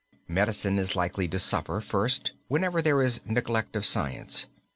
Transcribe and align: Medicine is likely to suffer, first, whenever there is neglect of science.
Medicine 0.27 0.79
is 0.79 0.95
likely 0.95 1.27
to 1.27 1.37
suffer, 1.37 1.79
first, 1.79 2.31
whenever 2.47 2.81
there 2.81 3.03
is 3.03 3.21
neglect 3.23 3.75
of 3.75 3.85
science. 3.85 4.47